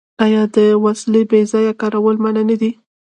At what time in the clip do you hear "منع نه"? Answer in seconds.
2.23-2.55